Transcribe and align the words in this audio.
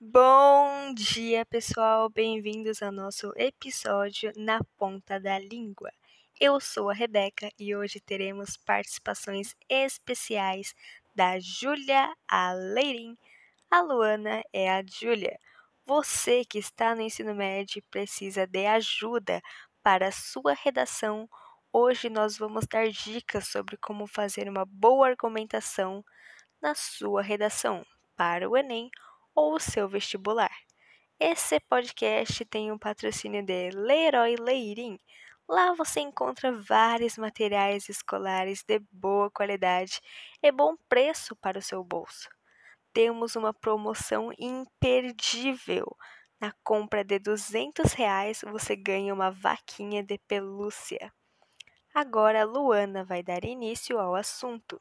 Bom 0.00 0.94
dia, 0.94 1.44
pessoal! 1.44 2.08
Bem-vindos 2.08 2.84
ao 2.84 2.92
nosso 2.92 3.32
episódio 3.36 4.32
Na 4.36 4.60
Ponta 4.76 5.18
da 5.18 5.40
Língua. 5.40 5.90
Eu 6.40 6.60
sou 6.60 6.88
a 6.88 6.94
Rebeca 6.94 7.50
e 7.58 7.74
hoje 7.74 7.98
teremos 7.98 8.56
participações 8.56 9.56
especiais 9.68 10.72
da 11.16 11.40
Júlia 11.40 12.14
Aleirim. 12.28 13.18
A 13.68 13.80
Luana 13.80 14.40
é 14.52 14.70
a 14.70 14.84
Júlia. 14.86 15.36
Você 15.84 16.44
que 16.44 16.60
está 16.60 16.94
no 16.94 17.02
ensino 17.02 17.34
médio 17.34 17.82
precisa 17.90 18.46
de 18.46 18.66
ajuda 18.66 19.42
para 19.82 20.12
sua 20.12 20.54
redação, 20.54 21.28
hoje 21.72 22.08
nós 22.08 22.38
vamos 22.38 22.68
dar 22.68 22.88
dicas 22.88 23.48
sobre 23.48 23.76
como 23.76 24.06
fazer 24.06 24.48
uma 24.48 24.64
boa 24.64 25.08
argumentação 25.08 26.04
na 26.62 26.72
sua 26.76 27.20
redação 27.20 27.84
para 28.16 28.48
o 28.48 28.56
Enem 28.56 28.92
ou 29.38 29.54
o 29.54 29.60
seu 29.60 29.88
vestibular. 29.88 30.50
Esse 31.20 31.60
podcast 31.60 32.44
tem 32.46 32.72
um 32.72 32.78
patrocínio 32.78 33.40
de 33.40 33.70
Leroy 33.70 34.34
Leirim. 34.34 34.98
Lá 35.48 35.72
você 35.74 36.00
encontra 36.00 36.50
vários 36.50 37.16
materiais 37.16 37.88
escolares 37.88 38.64
de 38.66 38.80
boa 38.90 39.30
qualidade 39.30 40.00
e 40.42 40.50
bom 40.50 40.74
preço 40.88 41.36
para 41.36 41.56
o 41.56 41.62
seu 41.62 41.84
bolso. 41.84 42.28
Temos 42.92 43.36
uma 43.36 43.54
promoção 43.54 44.32
imperdível. 44.36 45.86
Na 46.40 46.52
compra 46.64 47.04
de 47.04 47.20
200 47.20 47.92
reais 47.92 48.40
você 48.42 48.74
ganha 48.74 49.14
uma 49.14 49.30
vaquinha 49.30 50.02
de 50.02 50.18
pelúcia. 50.26 51.12
Agora 51.94 52.42
a 52.42 52.44
Luana 52.44 53.04
vai 53.04 53.22
dar 53.22 53.44
início 53.44 54.00
ao 54.00 54.16
assunto. 54.16 54.80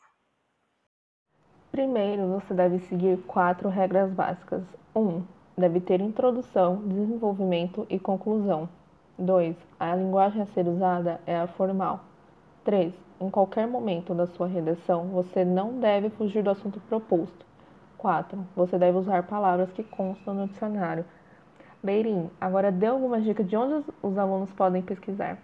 Primeiro, 1.78 2.26
você 2.30 2.56
deve 2.56 2.80
seguir 2.80 3.20
quatro 3.28 3.70
regras 3.70 4.12
básicas. 4.12 4.64
1. 4.96 5.00
Um, 5.00 5.24
deve 5.56 5.80
ter 5.80 6.02
introdução, 6.02 6.78
desenvolvimento 6.78 7.86
e 7.88 8.00
conclusão. 8.00 8.68
2. 9.16 9.56
A 9.80 9.94
linguagem 9.96 10.42
a 10.42 10.48
ser 10.48 10.68
usada 10.68 11.22
é 11.28 11.38
a 11.38 11.46
formal. 11.46 12.00
3. 12.64 12.92
Em 13.22 13.30
qualquer 13.30 13.68
momento 13.68 14.16
da 14.16 14.26
sua 14.26 14.48
redação, 14.48 15.10
você 15.10 15.46
não 15.46 15.80
deve 15.80 16.10
fugir 16.10 16.42
do 16.42 16.50
assunto 16.50 16.80
proposto. 16.90 17.46
4. 17.96 18.44
Você 18.56 18.80
deve 18.80 18.98
usar 18.98 19.28
palavras 19.28 19.72
que 19.72 19.84
constam 19.84 20.34
no 20.34 20.48
dicionário. 20.48 21.06
Leirin, 21.84 22.32
agora 22.42 22.72
dê 22.72 22.88
algumas 22.88 23.24
dicas 23.24 23.48
de 23.48 23.56
onde 23.56 23.86
os 24.02 24.18
alunos 24.18 24.52
podem 24.52 24.82
pesquisar. 24.82 25.38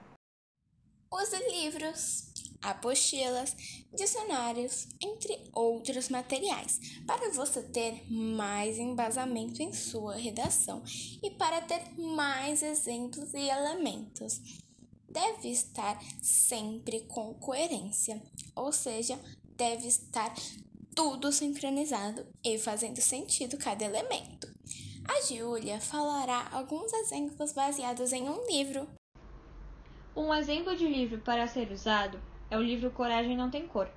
Use 1.14 1.38
livros 1.62 2.33
apostilas, 2.64 3.56
dicionários, 3.94 4.88
entre 5.02 5.38
outros 5.54 6.10
materiais, 6.10 6.80
para 7.06 7.30
você 7.32 7.62
ter 7.62 8.10
mais 8.10 8.80
embasamento 8.80 9.62
em 9.62 9.74
sua 9.74 10.16
redação 10.16 10.82
e 11.22 11.30
para 11.32 11.62
ter 11.62 11.82
mais 11.98 12.64
exemplos 12.64 13.34
e 13.34 13.50
elementos. 13.50 14.42
Deve 15.08 15.50
estar 15.50 16.02
sempre 16.22 17.02
com 17.02 17.34
coerência, 17.36 18.20
ou 18.56 18.72
seja, 18.72 19.20
deve 19.56 19.88
estar 19.88 20.34
tudo 20.96 21.32
sincronizado 21.32 22.26
e 22.44 22.58
fazendo 22.58 23.02
sentido 23.02 23.58
cada 23.58 23.84
elemento. 23.86 24.52
A 25.06 25.22
Júlia 25.22 25.82
falará 25.82 26.48
alguns 26.52 26.94
exemplos 26.94 27.52
baseados 27.52 28.14
em 28.14 28.30
um 28.30 28.48
livro. 28.48 28.88
Um 30.16 30.34
exemplo 30.34 30.76
de 30.76 30.88
livro 30.88 31.20
para 31.20 31.48
ser 31.48 31.72
usado 31.72 32.20
é 32.54 32.58
o 32.58 32.62
livro 32.62 32.92
Coragem 32.92 33.36
Não 33.36 33.50
Tem 33.50 33.66
Cor. 33.66 33.88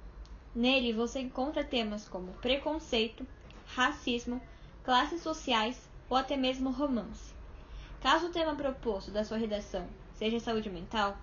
Nele 0.55 0.95
você 0.95 1.21
encontra 1.21 1.63
temas 1.63 2.09
como 2.09 2.33
preconceito, 2.41 3.27
racismo, 3.67 4.41
classes 4.83 5.21
sociais 5.21 5.87
ou 6.09 6.17
até 6.17 6.39
mesmo 6.39 6.71
romance. 6.71 7.35
Caso 8.01 8.29
o 8.29 8.33
tema 8.33 8.55
proposto 8.55 9.11
da 9.11 9.25
sua 9.25 9.37
redação 9.37 9.87
seja 10.15 10.41
saúde 10.41 10.71
mental, 10.71 11.19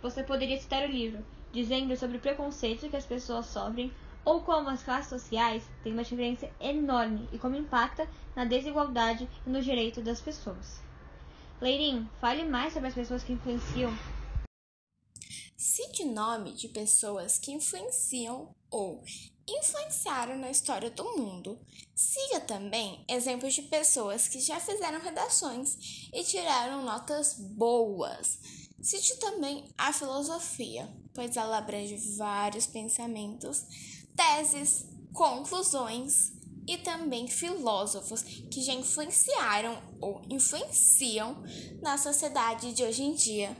você 0.00 0.22
poderia 0.22 0.58
citar 0.58 0.82
o 0.88 0.90
livro, 0.90 1.22
dizendo 1.52 1.94
sobre 1.94 2.16
o 2.16 2.20
preconceito 2.20 2.88
que 2.88 2.96
as 2.96 3.04
pessoas 3.04 3.44
sofrem 3.44 3.92
ou 4.24 4.40
como 4.40 4.70
as 4.70 4.82
classes 4.82 5.10
sociais 5.10 5.68
têm 5.84 5.92
uma 5.92 6.04
diferença 6.04 6.48
enorme 6.58 7.28
e 7.30 7.38
como 7.38 7.54
impacta 7.54 8.08
na 8.34 8.46
desigualdade 8.46 9.28
e 9.46 9.50
no 9.50 9.60
direito 9.60 10.00
das 10.00 10.22
pessoas. 10.22 10.82
Leirin, 11.60 12.08
fale 12.18 12.44
mais 12.44 12.72
sobre 12.72 12.88
as 12.88 12.94
pessoas 12.94 13.22
que 13.22 13.34
influenciam 13.34 13.92
Cite 15.60 16.04
nome 16.04 16.52
de 16.52 16.68
pessoas 16.68 17.36
que 17.36 17.50
influenciam 17.50 18.54
ou 18.70 19.02
influenciaram 19.44 20.38
na 20.38 20.52
história 20.52 20.88
do 20.88 21.02
mundo. 21.16 21.58
Siga 21.96 22.38
também 22.38 23.04
exemplos 23.08 23.54
de 23.54 23.62
pessoas 23.62 24.28
que 24.28 24.38
já 24.38 24.60
fizeram 24.60 25.00
redações 25.00 26.08
e 26.14 26.22
tiraram 26.22 26.84
notas 26.84 27.34
boas. 27.34 28.38
Cite 28.80 29.16
também 29.16 29.68
a 29.76 29.92
filosofia, 29.92 30.88
pois 31.12 31.36
ela 31.36 31.58
abrange 31.58 31.96
vários 32.16 32.64
pensamentos, 32.68 33.64
teses, 34.14 34.86
conclusões 35.12 36.34
e 36.68 36.78
também 36.78 37.26
filósofos 37.26 38.22
que 38.22 38.62
já 38.62 38.74
influenciaram 38.74 39.76
ou 40.00 40.22
influenciam 40.30 41.42
na 41.82 41.98
sociedade 41.98 42.72
de 42.72 42.84
hoje 42.84 43.02
em 43.02 43.12
dia. 43.12 43.56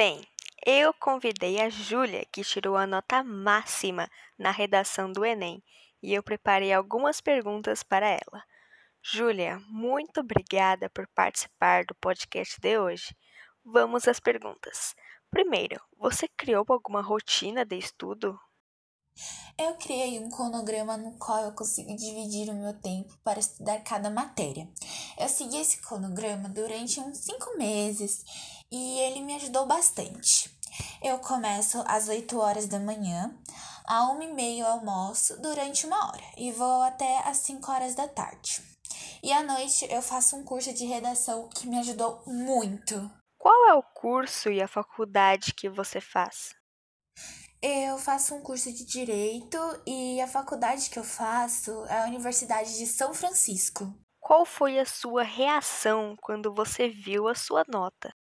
Bem, 0.00 0.24
eu 0.64 0.94
convidei 0.94 1.60
a 1.60 1.68
Júlia, 1.68 2.24
que 2.30 2.44
tirou 2.44 2.76
a 2.76 2.86
nota 2.86 3.24
máxima 3.24 4.08
na 4.38 4.52
redação 4.52 5.10
do 5.10 5.24
Enem, 5.24 5.60
e 6.00 6.14
eu 6.14 6.22
preparei 6.22 6.72
algumas 6.72 7.20
perguntas 7.20 7.82
para 7.82 8.06
ela. 8.06 8.44
Júlia, 9.02 9.58
muito 9.66 10.20
obrigada 10.20 10.88
por 10.88 11.08
participar 11.08 11.84
do 11.84 11.96
podcast 11.96 12.60
de 12.60 12.78
hoje. 12.78 13.12
Vamos 13.64 14.06
às 14.06 14.20
perguntas. 14.20 14.94
Primeiro, 15.32 15.80
você 15.98 16.28
criou 16.28 16.64
alguma 16.68 17.02
rotina 17.02 17.64
de 17.64 17.76
estudo? 17.76 18.38
Eu 19.58 19.74
criei 19.74 20.20
um 20.20 20.30
cronograma 20.30 20.96
no 20.96 21.18
qual 21.18 21.42
eu 21.42 21.52
consigo 21.52 21.96
dividir 21.96 22.48
o 22.48 22.54
meu 22.54 22.72
tempo 22.74 23.18
para 23.24 23.40
estudar 23.40 23.80
cada 23.80 24.08
matéria. 24.08 24.68
Eu 25.18 25.28
segui 25.28 25.56
esse 25.56 25.82
cronograma 25.82 26.48
durante 26.48 27.00
uns 27.00 27.18
cinco 27.18 27.58
meses 27.58 28.24
e 28.70 28.98
ele 29.00 29.20
me 29.20 29.34
ajudou 29.36 29.66
bastante. 29.66 30.50
Eu 31.02 31.18
começo 31.18 31.82
às 31.86 32.08
8 32.08 32.38
horas 32.38 32.66
da 32.66 32.78
manhã, 32.78 33.34
a 33.86 34.10
1 34.12 34.22
e 34.22 34.32
meia 34.32 34.62
eu 34.62 34.66
almoço 34.66 35.40
durante 35.40 35.86
uma 35.86 36.08
hora 36.08 36.24
e 36.36 36.52
vou 36.52 36.82
até 36.82 37.20
às 37.20 37.38
5 37.38 37.70
horas 37.70 37.94
da 37.94 38.06
tarde. 38.06 38.62
E 39.22 39.32
à 39.32 39.42
noite 39.42 39.86
eu 39.90 40.02
faço 40.02 40.36
um 40.36 40.44
curso 40.44 40.72
de 40.72 40.84
redação 40.84 41.48
que 41.48 41.66
me 41.66 41.78
ajudou 41.78 42.22
muito. 42.26 43.10
Qual 43.38 43.68
é 43.68 43.74
o 43.74 43.82
curso 43.82 44.50
e 44.50 44.60
a 44.60 44.68
faculdade 44.68 45.54
que 45.54 45.68
você 45.68 46.00
faz? 46.00 46.54
Eu 47.60 47.98
faço 47.98 48.34
um 48.34 48.40
curso 48.40 48.72
de 48.72 48.84
Direito 48.84 49.58
e 49.84 50.20
a 50.20 50.28
faculdade 50.28 50.90
que 50.90 50.98
eu 50.98 51.04
faço 51.04 51.84
é 51.86 52.02
a 52.02 52.06
Universidade 52.06 52.78
de 52.78 52.86
São 52.86 53.12
Francisco. 53.12 53.92
Qual 54.20 54.44
foi 54.44 54.78
a 54.78 54.84
sua 54.84 55.22
reação 55.22 56.14
quando 56.20 56.54
você 56.54 56.88
viu 56.88 57.26
a 57.26 57.34
sua 57.34 57.64
nota? 57.66 58.12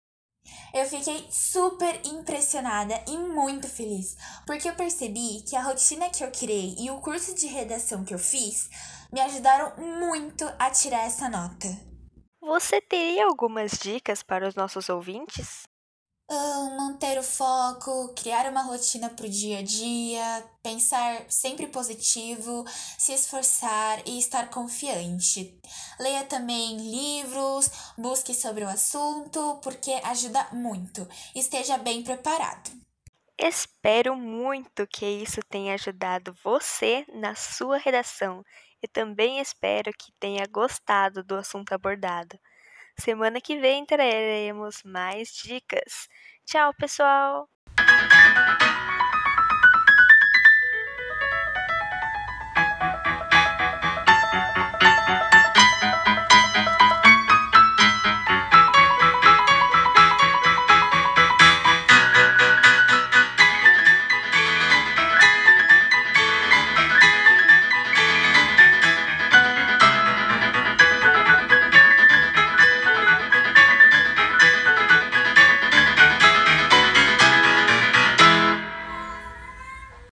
Eu 0.72 0.84
fiquei 0.84 1.26
super 1.31 2.00
impressionada 2.04 3.02
e 3.06 3.16
muito 3.16 3.69
feliz, 3.69 4.16
porque 4.46 4.69
eu 4.69 4.75
percebi 4.75 5.43
que 5.43 5.56
a 5.56 5.62
rotina 5.62 6.10
que 6.10 6.22
eu 6.22 6.31
criei 6.31 6.75
e 6.78 6.90
o 6.90 7.00
curso 7.00 7.34
de 7.34 7.46
redação 7.46 8.04
que 8.04 8.14
eu 8.14 8.19
fiz 8.19 8.69
me 9.12 9.20
ajudaram 9.20 9.76
muito 9.76 10.44
a 10.58 10.70
tirar 10.70 11.04
essa 11.06 11.28
nota. 11.28 11.69
Você 12.40 12.81
teria 12.81 13.26
algumas 13.26 13.72
dicas 13.72 14.22
para 14.22 14.46
os 14.48 14.54
nossos 14.54 14.88
ouvintes? 14.88 15.66
Uh, 16.28 16.76
manter 16.76 17.17
o 17.19 17.23
foco, 17.23 18.12
criar 18.14 18.50
uma 18.50 18.62
rotina 18.62 19.08
para 19.08 19.26
o 19.26 19.28
dia 19.28 19.61
a 19.61 19.62
dia, 19.62 20.44
pensar 20.61 21.25
sempre 21.28 21.69
positivo, 21.69 22.64
se 22.99 23.12
esforçar 23.12 24.02
e 24.05 24.19
estar 24.19 24.50
confiante. 24.50 25.56
Leia 26.00 26.25
também 26.25 26.78
livros, 26.78 27.70
busque 27.96 28.34
sobre 28.34 28.64
o 28.64 28.69
assunto, 28.69 29.61
porque 29.62 29.93
ajuda 30.02 30.49
muito. 30.52 31.06
Esteja 31.32 31.78
bem 31.78 32.02
preparado. 32.02 32.72
Espero 33.38 34.17
muito 34.17 34.84
que 34.87 35.06
isso 35.06 35.40
tenha 35.49 35.75
ajudado 35.75 36.37
você 36.43 37.06
na 37.12 37.37
sua 37.37 37.79
redação 37.79 38.43
e 38.82 38.88
também 38.88 39.38
espero 39.38 39.93
que 39.93 40.11
tenha 40.19 40.44
gostado 40.50 41.22
do 41.22 41.37
assunto 41.37 41.72
abordado. 41.72 42.37
Semana 42.98 43.40
que 43.40 43.58
vem 43.58 43.87
traremos 43.87 44.82
mais 44.84 45.31
dicas. 45.32 46.08
Tchau, 46.44 46.72
pessoal! 46.75 47.48